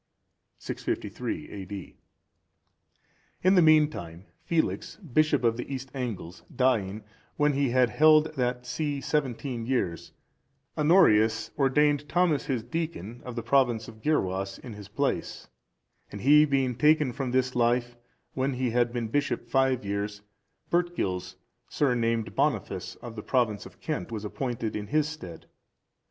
[0.57, 1.95] [653 A.D.]
[3.43, 7.03] In the meantime, Felix, bishop of the East Angles, dying,
[7.37, 13.43] when he had held that see seventeen years,(393) Honorius ordained Thomas his deacon, of the
[13.43, 15.47] province of the Gyrwas,(394) in his place;
[16.11, 17.95] and he being taken from this life
[18.33, 20.23] when he had been bishop five years,
[20.71, 21.35] Bertgils,
[21.69, 25.45] surnamed Boniface,(395) of the province of Kent, was appointed in his stead.